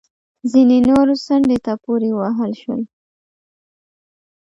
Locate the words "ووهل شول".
2.13-2.81